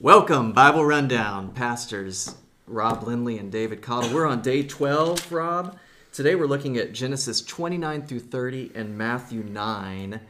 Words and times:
Welcome, 0.00 0.54
Bible 0.54 0.86
Rundown, 0.86 1.52
pastors 1.52 2.34
Rob 2.66 3.02
Lindley 3.02 3.36
and 3.36 3.52
David 3.52 3.82
Cottle. 3.82 4.14
We're 4.14 4.26
on 4.26 4.40
day 4.40 4.62
12, 4.62 5.30
Rob. 5.30 5.78
Today 6.10 6.34
we're 6.34 6.46
looking 6.46 6.78
at 6.78 6.94
Genesis 6.94 7.42
29 7.42 8.06
through 8.06 8.20
30 8.20 8.72
and 8.74 8.96
Matthew 8.96 9.42
9. 9.42 10.20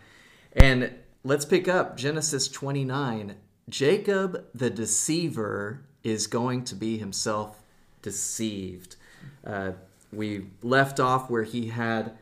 And 0.55 0.93
let's 1.23 1.45
pick 1.45 1.69
up 1.69 1.97
Genesis 1.97 2.49
29. 2.49 3.37
Jacob 3.69 4.45
the 4.53 4.71
deceiver 4.71 5.85
is 6.05 6.27
going 6.27 6.65
to 6.65 6.77
be 6.77 6.99
himself 6.99 7.59
deceived. 8.03 8.97
Uh, 9.45 9.73
we 10.13 10.47
left 10.63 11.01
off 11.01 11.29
where 11.29 11.43
he 11.43 11.69
had 11.69 12.13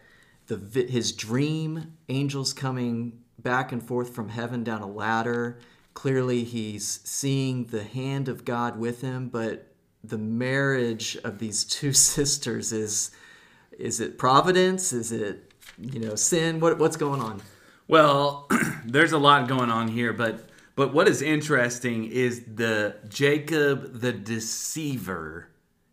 the 0.47 0.87
his 0.89 1.13
dream, 1.13 1.97
angels 2.09 2.53
coming 2.53 3.21
back 3.39 3.73
and 3.73 3.83
forth 3.83 4.15
from 4.15 4.31
heaven 4.31 4.65
down 4.65 4.81
a 4.81 4.87
ladder 4.87 5.59
clearly 5.95 6.45
he's 6.45 7.01
seeing 7.05 7.65
the 7.67 7.85
hand 7.85 8.29
of 8.29 8.45
God 8.45 8.79
with 8.79 9.01
him, 9.01 9.29
but 9.29 9.69
the 10.05 10.19
marriage 10.19 11.17
of 11.25 11.39
these 11.39 11.65
two 11.77 11.93
sisters 11.93 12.73
is 12.73 13.11
is 13.79 14.01
it 14.01 14.19
providence? 14.19 14.93
Is 14.93 15.12
it 15.12 15.53
you 15.79 16.01
know 16.01 16.15
sin? 16.15 16.61
What 16.61 16.79
what's 16.79 16.97
going 16.97 17.21
on? 17.21 17.43
Well, 17.89 18.49
there's 18.85 19.12
a 19.12 19.19
lot 19.19 19.49
going 19.49 19.71
on 19.71 19.89
here, 19.89 20.12
but 20.12 20.49
but 20.75 20.95
what 20.95 21.09
is 21.09 21.23
interesting 21.23 22.05
is 22.05 22.45
the 22.55 22.97
Jacob 23.09 24.01
the 24.01 24.12
deceiver 24.12 25.48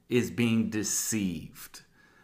is 0.10 0.32
being 0.32 0.70
deceived 0.70 1.82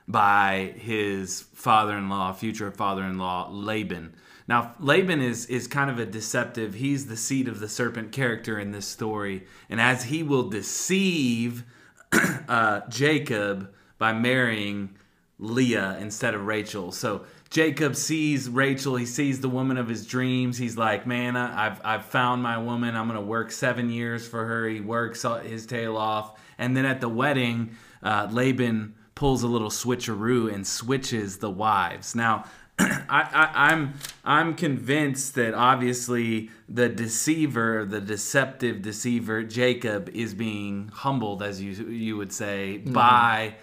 by 0.08 0.74
his 0.78 1.42
father-in-law, 1.54 2.34
future 2.34 2.72
father-in-law 2.72 3.50
Laban. 3.52 4.16
Now, 4.48 4.76
Laban 4.80 5.22
is, 5.22 5.48
is 5.48 5.68
kind 5.68 5.90
of 5.90 5.98
a 5.98 6.06
deceptive, 6.06 6.76
he's 6.76 7.08
the 7.08 7.18
seed 7.18 7.48
of 7.48 7.60
the 7.60 7.68
serpent 7.68 8.12
character 8.12 8.60
in 8.60 8.72
this 8.72 8.88
story. 8.88 9.46
And 9.70 9.82
as 9.82 10.04
he 10.04 10.22
will 10.22 10.50
deceive 10.50 11.64
uh, 12.48 12.82
Jacob 12.90 13.74
by 13.98 14.14
marrying 14.14 14.96
Leah 15.40 15.98
instead 16.00 16.36
of 16.36 16.46
Rachel. 16.46 16.92
So 16.92 17.26
Jacob 17.56 17.96
sees 17.96 18.50
Rachel, 18.50 18.98
he 18.98 19.06
sees 19.06 19.40
the 19.40 19.48
woman 19.48 19.78
of 19.78 19.88
his 19.88 20.06
dreams. 20.06 20.58
He's 20.58 20.78
like, 20.78 21.08
Man, 21.08 21.38
I've, 21.38 21.80
I've 21.86 22.04
found 22.04 22.44
my 22.44 22.58
woman. 22.58 22.98
I'm 22.98 23.08
going 23.08 23.18
to 23.18 23.26
work 23.26 23.50
seven 23.50 23.90
years 23.90 24.28
for 24.28 24.44
her. 24.44 24.68
He 24.68 24.82
works 24.82 25.26
his 25.46 25.66
tail 25.66 25.96
off. 25.96 26.38
And 26.58 26.76
then 26.76 26.84
at 26.84 27.00
the 27.00 27.08
wedding, 27.08 27.78
uh, 28.04 28.28
Laban 28.30 28.96
pulls 29.16 29.42
a 29.44 29.48
little 29.48 29.70
switcheroo 29.70 30.54
and 30.54 30.68
switches 30.68 31.38
the 31.38 31.50
wives. 31.50 32.14
Now, 32.14 32.44
I, 32.78 33.00
I, 33.10 33.72
am 33.72 33.94
I'm, 34.26 34.48
I'm 34.48 34.56
convinced 34.56 35.36
that 35.36 35.54
obviously 35.54 36.50
the 36.68 36.90
deceiver, 36.90 37.86
the 37.86 38.02
deceptive 38.02 38.82
deceiver, 38.82 39.44
Jacob, 39.44 40.10
is 40.10 40.34
being 40.34 40.92
humbled, 40.94 41.42
as 41.42 41.62
you 41.62 41.72
you 41.88 42.18
would 42.18 42.34
say, 42.34 42.82
mm-hmm. 42.84 42.92
by 42.92 43.56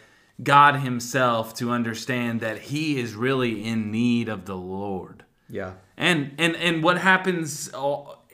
God 0.43 0.77
Himself 0.77 1.55
to 1.55 1.71
understand 1.71 2.41
that 2.41 2.59
he 2.59 2.99
is 2.99 3.15
really 3.15 3.65
in 3.65 3.91
need 3.91 4.29
of 4.29 4.45
the 4.45 4.57
Lord. 4.57 5.25
Yeah. 5.49 5.73
And 5.97 6.35
and 6.39 6.57
and 6.57 6.83
what 6.83 6.99
happens 6.99 7.71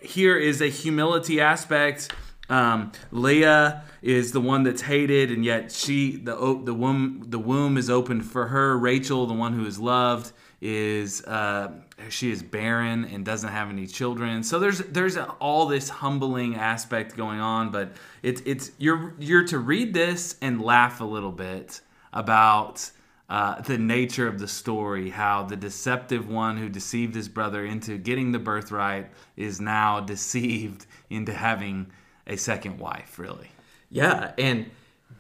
here 0.01 0.37
is 0.37 0.61
a 0.61 0.69
humility 0.69 1.41
aspect. 1.41 2.13
Um, 2.49 2.93
Leah 3.11 3.83
is 4.01 4.33
the 4.33 4.41
one 4.41 4.63
that's 4.63 4.83
hated, 4.83 5.31
and 5.31 5.45
yet 5.45 5.71
she 5.73 6.17
the 6.17 6.35
the 6.65 6.73
womb 6.73 7.25
the 7.27 7.39
womb 7.39 7.77
is 7.77 7.91
open 7.91 8.23
for 8.23 8.47
her. 8.49 8.79
Rachel, 8.79 9.27
the 9.27 9.35
one 9.35 9.53
who 9.53 9.67
is 9.67 9.79
loved 9.79 10.33
is 10.61 11.23
uh, 11.25 11.73
she 12.09 12.31
is 12.31 12.43
barren 12.43 13.05
and 13.05 13.25
doesn't 13.25 13.51
have 13.51 13.69
any 13.69 13.87
children. 13.87 14.43
So 14.43 14.59
there's 14.59 14.79
there's 14.79 15.17
a, 15.17 15.27
all 15.41 15.67
this 15.67 15.89
humbling 15.89 16.57
aspect 16.57 17.17
going 17.17 17.41
on, 17.41 17.71
but 17.71 17.93
it's 18.23 18.41
it's 18.45 18.71
you're 18.79 19.15
you're 19.19 19.45
to 19.45 19.59
read 19.59 19.93
this 19.93 20.37
and 20.41 20.63
laugh 20.63 21.01
a 21.01 21.05
little 21.05 21.33
bit 21.33 21.81
about 22.13 22.91
uh, 23.29 23.61
the 23.63 23.77
nature 23.77 24.27
of 24.27 24.39
the 24.39 24.49
story, 24.49 25.11
how 25.11 25.43
the 25.43 25.57
deceptive 25.57 26.29
one 26.29 26.57
who 26.57 26.69
deceived 26.69 27.15
his 27.15 27.29
brother 27.29 27.65
into 27.65 27.99
getting 27.99 28.33
the 28.33 28.39
birthright 28.39 29.11
is 29.37 29.61
now 29.61 30.01
deceived 30.15 30.87
into 31.11 31.33
having 31.33 31.91
a 32.27 32.37
second 32.37 32.79
wife. 32.79 33.19
Really, 33.19 33.51
yeah, 33.91 34.33
and 34.39 34.71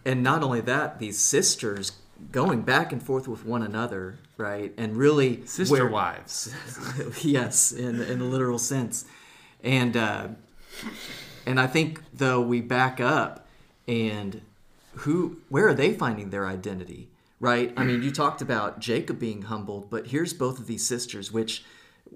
and 0.05 0.23
not 0.23 0.43
only 0.43 0.61
that, 0.63 0.99
these 0.99 1.19
sisters 1.19 1.93
going 2.33 2.63
back 2.63 2.93
and 2.93 3.03
forth 3.03 3.29
with 3.29 3.45
one 3.45 3.63
another, 3.63 4.19
right? 4.37 4.73
And 4.77 4.97
really 4.97 5.45
sister 5.47 5.73
where, 5.73 5.87
wives. 5.87 6.55
yes, 7.23 7.73
in 7.73 8.01
in 8.01 8.19
the 8.19 8.25
literal 8.25 8.59
sense. 8.59 9.05
And 9.63 9.97
uh, 9.97 10.29
and 11.47 11.61
I 11.61 11.67
think 11.67 12.01
though 12.13 12.41
we 12.41 12.61
back 12.61 13.01
up 13.01 13.47
and 13.87 14.41
who 15.01 15.39
where 15.49 15.69
are 15.69 15.75
they 15.75 15.95
finding 15.95 16.31
their 16.31 16.47
identity? 16.47 17.11
Right? 17.41 17.73
I 17.77 17.85
mean, 17.85 18.03
you 18.03 18.11
talked 18.11 18.43
about 18.43 18.81
Jacob 18.81 19.21
being 19.21 19.43
humbled, 19.43 19.91
but 19.91 20.09
here's 20.09 20.33
both 20.33 20.59
of 20.59 20.67
these 20.67 20.85
sisters 20.85 21.31
which 21.31 21.63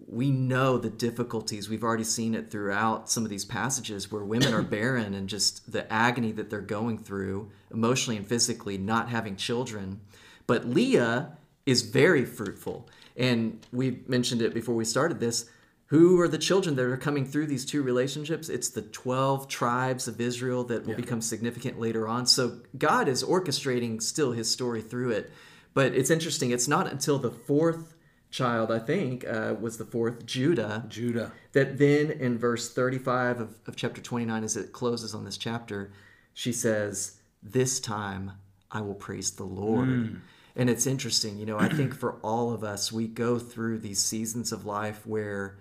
we 0.08 0.30
know 0.30 0.78
the 0.78 0.90
difficulties. 0.90 1.68
We've 1.68 1.84
already 1.84 2.04
seen 2.04 2.34
it 2.34 2.50
throughout 2.50 3.10
some 3.10 3.24
of 3.24 3.30
these 3.30 3.44
passages 3.44 4.10
where 4.10 4.24
women 4.24 4.54
are 4.54 4.62
barren 4.62 5.14
and 5.14 5.28
just 5.28 5.70
the 5.70 5.90
agony 5.92 6.32
that 6.32 6.50
they're 6.50 6.60
going 6.60 6.98
through 6.98 7.50
emotionally 7.70 8.16
and 8.16 8.26
physically, 8.26 8.78
not 8.78 9.10
having 9.10 9.36
children. 9.36 10.00
But 10.46 10.66
Leah 10.66 11.36
is 11.66 11.82
very 11.82 12.24
fruitful. 12.24 12.88
And 13.16 13.64
we 13.72 14.00
mentioned 14.06 14.42
it 14.42 14.54
before 14.54 14.74
we 14.74 14.84
started 14.84 15.20
this. 15.20 15.48
Who 15.92 16.18
are 16.22 16.28
the 16.28 16.38
children 16.38 16.74
that 16.76 16.86
are 16.86 16.96
coming 16.96 17.26
through 17.26 17.48
these 17.48 17.66
two 17.66 17.82
relationships? 17.82 18.48
It's 18.48 18.70
the 18.70 18.80
12 18.80 19.46
tribes 19.46 20.08
of 20.08 20.22
Israel 20.22 20.64
that 20.64 20.84
will 20.84 20.92
yeah. 20.92 20.96
become 20.96 21.20
significant 21.20 21.78
later 21.78 22.08
on. 22.08 22.24
So 22.24 22.60
God 22.78 23.08
is 23.08 23.22
orchestrating 23.22 24.00
still 24.00 24.32
his 24.32 24.50
story 24.50 24.80
through 24.80 25.10
it. 25.10 25.30
But 25.74 25.92
it's 25.94 26.08
interesting, 26.08 26.50
it's 26.50 26.66
not 26.66 26.90
until 26.90 27.18
the 27.18 27.30
fourth 27.30 27.94
child, 28.30 28.72
I 28.72 28.78
think, 28.78 29.26
uh, 29.28 29.54
was 29.60 29.76
the 29.76 29.84
fourth, 29.84 30.24
Judah. 30.24 30.86
Judah. 30.88 31.30
That 31.52 31.76
then 31.76 32.10
in 32.10 32.38
verse 32.38 32.72
35 32.72 33.40
of, 33.40 33.54
of 33.66 33.76
chapter 33.76 34.00
29, 34.00 34.44
as 34.44 34.56
it 34.56 34.72
closes 34.72 35.14
on 35.14 35.26
this 35.26 35.36
chapter, 35.36 35.92
she 36.32 36.54
says, 36.54 37.18
This 37.42 37.80
time 37.80 38.32
I 38.70 38.80
will 38.80 38.94
praise 38.94 39.32
the 39.32 39.44
Lord. 39.44 39.88
Mm. 39.88 40.20
And 40.56 40.70
it's 40.70 40.86
interesting, 40.86 41.36
you 41.36 41.44
know, 41.44 41.58
I 41.58 41.68
think 41.68 41.94
for 41.94 42.14
all 42.22 42.50
of 42.50 42.64
us, 42.64 42.90
we 42.90 43.08
go 43.08 43.38
through 43.38 43.80
these 43.80 44.02
seasons 44.02 44.52
of 44.52 44.64
life 44.64 45.06
where, 45.06 45.58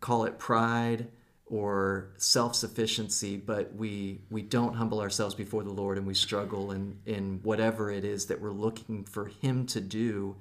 call 0.00 0.24
it 0.24 0.38
pride 0.38 1.08
or 1.46 2.10
self-sufficiency 2.18 3.36
but 3.36 3.74
we 3.74 4.20
we 4.30 4.42
don't 4.42 4.74
humble 4.74 5.00
ourselves 5.00 5.34
before 5.34 5.62
the 5.62 5.72
lord 5.72 5.96
and 5.96 6.06
we 6.06 6.12
struggle 6.14 6.72
in 6.72 6.98
in 7.06 7.40
whatever 7.42 7.90
it 7.90 8.04
is 8.04 8.26
that 8.26 8.40
we're 8.40 8.50
looking 8.50 9.02
for 9.04 9.26
him 9.26 9.64
to 9.64 9.80
do 9.80 10.36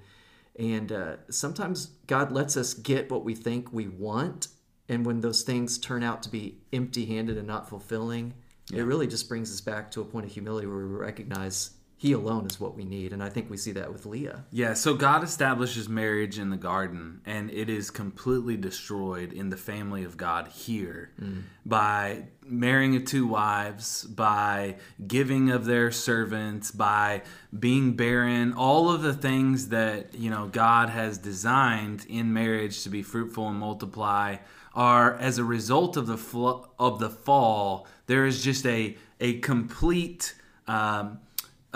and 0.57 0.91
uh, 0.91 1.17
sometimes 1.29 1.91
God 2.07 2.31
lets 2.31 2.57
us 2.57 2.73
get 2.73 3.11
what 3.11 3.23
we 3.23 3.35
think 3.35 3.71
we 3.71 3.87
want. 3.87 4.47
And 4.89 5.05
when 5.05 5.21
those 5.21 5.43
things 5.43 5.77
turn 5.77 6.01
out 6.01 6.23
to 6.23 6.29
be 6.29 6.57
empty 6.73 7.05
handed 7.05 7.37
and 7.37 7.47
not 7.47 7.69
fulfilling, 7.69 8.33
yeah. 8.71 8.79
it 8.79 8.83
really 8.83 9.07
just 9.07 9.29
brings 9.29 9.51
us 9.51 9.61
back 9.61 9.91
to 9.91 10.01
a 10.01 10.05
point 10.05 10.25
of 10.25 10.31
humility 10.31 10.65
where 10.65 10.77
we 10.77 10.83
recognize 10.83 11.71
he 11.99 12.11
alone 12.11 12.45
is 12.45 12.59
what 12.59 12.75
we 12.75 12.85
need 12.85 13.11
and 13.11 13.23
i 13.23 13.27
think 13.27 13.49
we 13.49 13.57
see 13.57 13.71
that 13.71 13.91
with 13.91 14.05
leah 14.05 14.45
yeah 14.51 14.73
so 14.73 14.93
god 14.93 15.23
establishes 15.23 15.89
marriage 15.89 16.37
in 16.37 16.49
the 16.51 16.57
garden 16.57 17.19
and 17.25 17.49
it 17.51 17.69
is 17.69 17.89
completely 17.89 18.55
destroyed 18.55 19.33
in 19.33 19.49
the 19.49 19.57
family 19.57 20.03
of 20.03 20.15
god 20.15 20.47
here 20.47 21.11
mm. 21.19 21.41
by 21.65 22.23
marrying 22.45 23.03
two 23.03 23.25
wives 23.27 24.03
by 24.03 24.75
giving 25.07 25.49
of 25.49 25.65
their 25.65 25.91
servants 25.91 26.71
by 26.71 27.21
being 27.57 27.93
barren 27.93 28.53
all 28.53 28.91
of 28.91 29.01
the 29.01 29.13
things 29.13 29.69
that 29.69 30.13
you 30.13 30.29
know 30.29 30.47
god 30.47 30.89
has 30.89 31.17
designed 31.17 32.05
in 32.07 32.31
marriage 32.31 32.83
to 32.83 32.89
be 32.89 33.01
fruitful 33.01 33.49
and 33.49 33.57
multiply 33.57 34.37
are 34.75 35.15
as 35.15 35.39
a 35.39 35.43
result 35.43 35.97
of 35.97 36.05
the 36.05 36.17
fl- 36.17 36.65
of 36.77 36.99
the 36.99 37.09
fall 37.09 37.87
there 38.05 38.25
is 38.25 38.43
just 38.43 38.65
a 38.67 38.95
a 39.19 39.39
complete 39.39 40.35
um, 40.67 41.19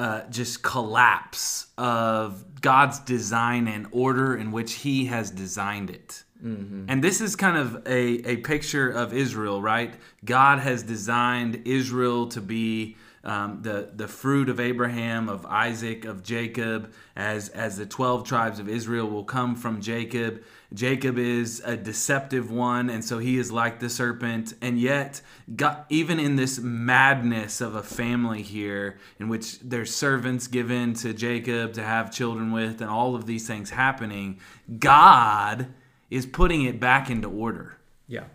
uh, 0.01 0.27
just 0.31 0.63
collapse 0.63 1.67
of 1.77 2.59
God's 2.59 2.97
design 3.01 3.67
and 3.67 3.85
order 3.91 4.35
in 4.35 4.51
which 4.51 4.73
He 4.73 5.05
has 5.05 5.29
designed 5.29 5.91
it. 5.91 6.23
Mm-hmm. 6.43 6.85
And 6.87 7.03
this 7.03 7.21
is 7.21 7.35
kind 7.35 7.55
of 7.55 7.85
a, 7.85 8.27
a 8.27 8.37
picture 8.37 8.89
of 8.89 9.13
Israel, 9.13 9.61
right? 9.61 9.93
God 10.25 10.57
has 10.57 10.81
designed 10.81 11.61
Israel 11.65 12.29
to 12.29 12.41
be 12.41 12.97
um, 13.23 13.61
the 13.61 13.89
the 13.95 14.07
fruit 14.07 14.49
of 14.49 14.59
Abraham, 14.59 15.29
of 15.29 15.45
Isaac, 15.45 16.05
of 16.05 16.23
Jacob, 16.23 16.91
as 17.15 17.49
as 17.49 17.77
the 17.77 17.85
twelve 17.85 18.27
tribes 18.27 18.59
of 18.59 18.67
Israel 18.67 19.07
will 19.09 19.23
come 19.23 19.55
from 19.55 19.81
Jacob. 19.81 20.43
Jacob 20.73 21.17
is 21.17 21.61
a 21.65 21.75
deceptive 21.75 22.49
one, 22.49 22.89
and 22.89 23.03
so 23.03 23.19
he 23.19 23.37
is 23.37 23.51
like 23.51 23.79
the 23.79 23.89
serpent. 23.89 24.53
And 24.61 24.79
yet, 24.79 25.21
God, 25.55 25.83
even 25.89 26.19
in 26.19 26.37
this 26.37 26.59
madness 26.59 27.59
of 27.59 27.75
a 27.75 27.83
family 27.83 28.41
here, 28.41 28.97
in 29.19 29.27
which 29.27 29.59
there's 29.59 29.93
servants 29.93 30.47
given 30.47 30.93
to 30.95 31.13
Jacob 31.13 31.73
to 31.73 31.83
have 31.83 32.11
children 32.11 32.51
with, 32.51 32.81
and 32.81 32.89
all 32.89 33.15
of 33.15 33.25
these 33.25 33.45
things 33.45 33.71
happening, 33.71 34.39
God 34.79 35.67
is 36.09 36.25
putting 36.25 36.63
it 36.63 36.79
back 36.79 37.09
into 37.09 37.29
order 37.29 37.77
Yeah. 38.07 38.25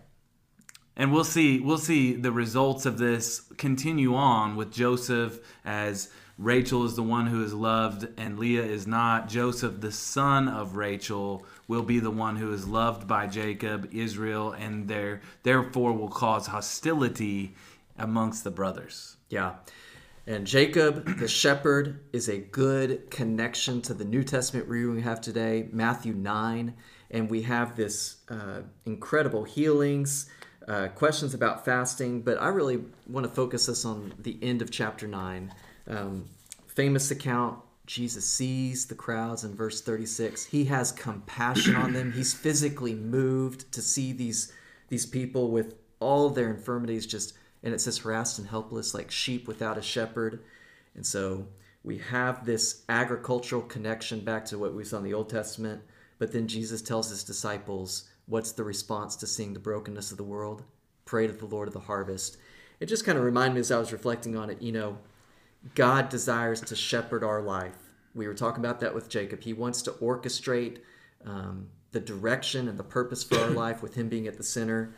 And 0.97 1.13
we'll 1.13 1.23
see 1.23 1.61
we'll 1.61 1.77
see 1.77 2.13
the 2.13 2.31
results 2.31 2.85
of 2.85 2.97
this 2.97 3.41
continue 3.57 4.15
on 4.15 4.57
with 4.57 4.73
Joseph 4.73 5.39
as 5.63 6.09
Rachel 6.37 6.85
is 6.85 6.95
the 6.95 7.03
one 7.03 7.27
who 7.27 7.43
is 7.43 7.53
loved 7.53 8.07
and 8.17 8.37
Leah 8.37 8.63
is 8.63 8.85
not. 8.85 9.27
Joseph, 9.27 9.79
the 9.79 9.91
son 9.91 10.47
of 10.47 10.75
Rachel, 10.75 11.45
will 11.67 11.81
be 11.81 11.99
the 11.99 12.11
one 12.11 12.35
who 12.35 12.53
is 12.53 12.67
loved 12.67 13.07
by 13.07 13.25
Jacob, 13.25 13.89
Israel, 13.91 14.51
and 14.51 14.87
there 14.87 15.21
therefore 15.41 15.93
will 15.93 16.09
cause 16.09 16.47
hostility 16.47 17.55
amongst 17.97 18.43
the 18.43 18.51
brothers. 18.51 19.17
Yeah. 19.29 19.55
And 20.27 20.45
Jacob, 20.45 21.17
the 21.19 21.27
shepherd, 21.27 22.01
is 22.13 22.27
a 22.27 22.37
good 22.37 23.09
connection 23.09 23.81
to 23.83 23.93
the 23.93 24.05
New 24.05 24.23
Testament 24.23 24.67
reading 24.67 24.93
we 24.93 25.01
have 25.01 25.21
today, 25.21 25.69
Matthew 25.71 26.13
9. 26.13 26.73
And 27.09 27.31
we 27.31 27.43
have 27.43 27.77
this 27.77 28.17
uh, 28.29 28.61
incredible 28.85 29.45
healings, 29.45 30.29
uh, 30.67 30.87
questions 30.89 31.33
about 31.33 31.65
fasting, 31.65 32.21
but 32.21 32.41
I 32.41 32.47
really 32.47 32.83
want 33.07 33.25
to 33.25 33.31
focus 33.31 33.69
us 33.69 33.85
on 33.85 34.13
the 34.19 34.37
end 34.41 34.61
of 34.61 34.69
chapter 34.69 35.07
9. 35.07 35.53
Um, 35.87 36.25
famous 36.67 37.09
account 37.11 37.59
Jesus 37.85 38.27
sees 38.27 38.85
the 38.85 38.95
crowds 38.95 39.45
in 39.45 39.55
verse 39.55 39.81
36. 39.81 40.45
He 40.45 40.65
has 40.65 40.91
compassion 40.91 41.75
on 41.75 41.93
them. 41.93 42.11
He's 42.11 42.33
physically 42.33 42.93
moved 42.93 43.71
to 43.71 43.81
see 43.81 44.11
these, 44.11 44.51
these 44.89 45.05
people 45.05 45.51
with 45.51 45.75
all 45.99 46.29
their 46.29 46.49
infirmities 46.49 47.05
just 47.05 47.33
and 47.63 47.73
it 47.73 47.81
says 47.81 47.97
harassed 47.99 48.39
and 48.39 48.47
helpless 48.47 48.93
like 48.93 49.11
sheep 49.11 49.47
without 49.47 49.77
a 49.77 49.81
shepherd 49.81 50.39
and 50.95 51.05
so 51.05 51.47
we 51.83 51.97
have 51.97 52.45
this 52.45 52.83
agricultural 52.89 53.61
connection 53.63 54.19
back 54.19 54.45
to 54.45 54.57
what 54.57 54.73
we 54.73 54.83
saw 54.83 54.97
in 54.97 55.03
the 55.03 55.13
old 55.13 55.29
testament 55.29 55.81
but 56.19 56.31
then 56.31 56.47
jesus 56.47 56.81
tells 56.81 57.09
his 57.09 57.23
disciples 57.23 58.09
what's 58.27 58.51
the 58.51 58.63
response 58.63 59.15
to 59.17 59.27
seeing 59.27 59.53
the 59.53 59.59
brokenness 59.59 60.11
of 60.11 60.17
the 60.17 60.23
world? 60.23 60.63
Pray 61.05 61.25
to 61.27 61.33
the 61.33 61.45
lord 61.45 61.67
of 61.67 61.73
the 61.73 61.79
harvest. 61.81 62.37
It 62.79 62.85
just 62.87 63.05
kind 63.05 63.17
of 63.17 63.23
reminded 63.23 63.55
me 63.55 63.61
as 63.61 63.71
i 63.71 63.79
was 63.79 63.91
reflecting 63.91 64.35
on 64.37 64.49
it 64.49 64.61
you 64.61 64.71
know 64.71 64.97
god 65.75 66.09
desires 66.09 66.61
to 66.61 66.75
shepherd 66.75 67.23
our 67.23 67.41
life. 67.41 67.75
We 68.13 68.27
were 68.27 68.33
talking 68.33 68.63
about 68.63 68.79
that 68.81 68.93
with 68.93 69.09
jacob. 69.09 69.41
He 69.41 69.53
wants 69.53 69.81
to 69.83 69.91
orchestrate 69.91 70.79
um, 71.25 71.67
the 71.91 71.99
direction 71.99 72.67
and 72.67 72.77
the 72.77 72.83
purpose 72.83 73.23
for 73.23 73.37
our 73.39 73.49
life 73.49 73.81
with 73.81 73.95
him 73.95 74.09
being 74.09 74.27
at 74.27 74.37
the 74.37 74.43
center. 74.43 74.93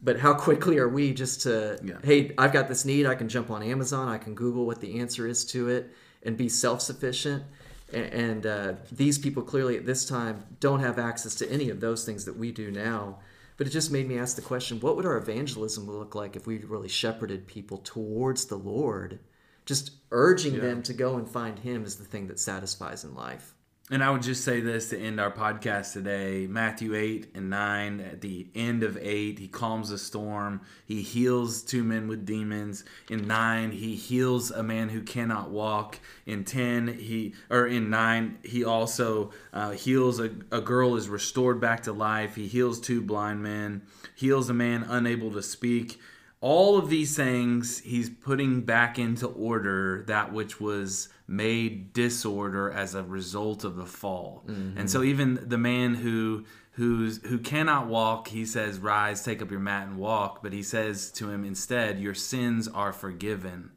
But 0.00 0.20
how 0.20 0.34
quickly 0.34 0.78
are 0.78 0.88
we 0.88 1.12
just 1.12 1.42
to 1.42 1.78
Yeah. 1.82 1.98
hey 2.04 2.32
i've 2.38 2.52
got 2.52 2.68
this 2.68 2.84
need. 2.84 3.06
I 3.06 3.14
can 3.16 3.28
jump 3.28 3.50
on 3.50 3.62
amazon. 3.62 4.08
I 4.08 4.18
can 4.18 4.34
google 4.34 4.66
what 4.66 4.80
the 4.80 5.00
answer 5.00 5.26
is 5.26 5.44
to 5.46 5.68
it 5.68 5.90
and 6.22 6.36
be 6.36 6.48
self-sufficient. 6.48 7.42
A- 7.42 7.46
and 7.92 8.46
uh, 8.46 8.74
these 8.92 9.18
people 9.18 9.42
clearly 9.42 9.76
at 9.76 9.86
this 9.86 10.04
time 10.04 10.44
don't 10.60 10.80
have 10.80 10.98
access 10.98 11.34
to 11.36 11.50
any 11.50 11.70
of 11.70 11.80
those 11.80 12.04
things 12.04 12.24
that 12.26 12.36
we 12.36 12.52
do 12.52 12.70
now. 12.70 13.18
But 13.56 13.66
it 13.66 13.70
just 13.70 13.90
made 13.90 14.06
me 14.06 14.18
ask 14.18 14.36
the 14.36 14.42
question 14.42 14.80
what 14.80 14.96
would 14.96 15.06
our 15.06 15.16
evangelism 15.16 15.90
look 15.90 16.14
like 16.14 16.36
if 16.36 16.46
we 16.46 16.58
really 16.58 16.88
shepherded 16.88 17.46
people 17.46 17.78
towards 17.78 18.46
the 18.46 18.56
lord? 18.56 19.18
Just 19.66 19.90
urging 20.10 20.60
them 20.60 20.82
to 20.84 20.94
go 20.94 21.16
and 21.16 21.28
find 21.28 21.58
him 21.58 21.84
is 21.84 21.96
the 21.96 22.04
thing 22.04 22.28
that 22.28 22.40
satisfies 22.40 23.04
in 23.04 23.14
life 23.14 23.54
And 23.90 24.04
I 24.04 24.10
would 24.10 24.20
just 24.20 24.44
say 24.44 24.60
this 24.60 24.90
to 24.90 24.98
end 24.98 25.18
our 25.18 25.30
podcast 25.30 25.94
today 25.94 26.46
Matthew 26.46 26.94
8 26.94 27.28
and 27.34 27.48
9, 27.48 28.00
at 28.00 28.20
the 28.20 28.46
end 28.54 28.82
of 28.82 28.98
8, 28.98 29.38
he 29.38 29.48
calms 29.48 29.90
a 29.90 29.98
storm. 29.98 30.60
He 30.84 31.00
heals 31.00 31.62
two 31.62 31.82
men 31.82 32.06
with 32.06 32.26
demons. 32.26 32.84
In 33.08 33.26
9, 33.26 33.70
he 33.70 33.94
heals 33.94 34.50
a 34.50 34.62
man 34.62 34.90
who 34.90 35.00
cannot 35.00 35.50
walk. 35.50 36.00
In 36.26 36.44
10, 36.44 36.98
he, 36.98 37.34
or 37.48 37.66
in 37.66 37.88
9, 37.88 38.38
he 38.42 38.62
also 38.62 39.30
uh, 39.54 39.70
heals 39.70 40.20
a, 40.20 40.32
a 40.52 40.60
girl 40.60 40.96
is 40.96 41.08
restored 41.08 41.58
back 41.58 41.84
to 41.84 41.92
life. 41.92 42.34
He 42.34 42.46
heals 42.46 42.80
two 42.80 43.00
blind 43.00 43.42
men, 43.42 43.82
heals 44.14 44.50
a 44.50 44.54
man 44.54 44.82
unable 44.82 45.32
to 45.32 45.42
speak. 45.42 45.98
All 46.40 46.78
of 46.78 46.88
these 46.88 47.16
things, 47.16 47.80
he's 47.80 48.08
putting 48.08 48.60
back 48.60 48.98
into 48.98 49.26
order 49.26 50.04
that 50.06 50.32
which 50.32 50.60
was 50.60 51.08
made 51.26 51.92
disorder 51.92 52.70
as 52.70 52.94
a 52.94 53.02
result 53.02 53.64
of 53.64 53.76
the 53.76 53.86
fall. 53.86 54.44
And 54.46 54.76
mm-hmm. 54.76 54.86
so 54.86 55.02
even 55.02 55.48
the 55.48 55.58
man 55.58 55.94
who 55.94 56.44
who's 56.72 57.18
who 57.26 57.38
cannot 57.38 57.88
walk, 57.88 58.28
he 58.28 58.44
says, 58.46 58.78
"Rise, 58.78 59.24
take 59.24 59.42
up 59.42 59.50
your 59.50 59.60
mat 59.60 59.88
and 59.88 59.98
walk." 59.98 60.42
But 60.42 60.52
he 60.52 60.62
says 60.62 61.10
to 61.12 61.28
him 61.28 61.44
instead, 61.44 61.98
"Your 61.98 62.14
sins 62.14 62.68
are 62.68 62.92
forgiven." 62.92 63.72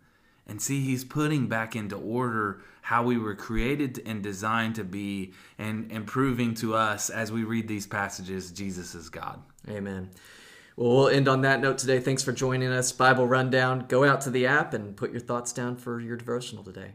And 0.47 0.61
see, 0.61 0.81
he's 0.81 1.03
putting 1.03 1.47
back 1.47 1.75
into 1.75 1.95
order 1.95 2.61
how 2.81 3.03
we 3.03 3.17
were 3.17 3.35
created 3.35 4.01
and 4.05 4.21
designed 4.21 4.75
to 4.75 4.83
be, 4.83 5.31
and, 5.57 5.91
and 5.91 6.05
proving 6.05 6.53
to 6.55 6.75
us 6.75 7.09
as 7.09 7.31
we 7.31 7.43
read 7.43 7.67
these 7.67 7.87
passages, 7.87 8.51
Jesus 8.51 8.93
is 8.95 9.09
God. 9.09 9.39
Amen. 9.69 10.09
Well, 10.75 10.95
we'll 10.95 11.07
end 11.09 11.27
on 11.27 11.41
that 11.41 11.59
note 11.59 11.77
today. 11.77 11.99
Thanks 11.99 12.23
for 12.23 12.31
joining 12.31 12.69
us. 12.69 12.91
Bible 12.91 13.27
Rundown. 13.27 13.85
Go 13.87 14.03
out 14.03 14.21
to 14.21 14.29
the 14.29 14.45
app 14.47 14.73
and 14.73 14.95
put 14.95 15.11
your 15.11 15.19
thoughts 15.19 15.51
down 15.51 15.75
for 15.75 15.99
your 15.99 16.17
devotional 16.17 16.63
today. 16.63 16.93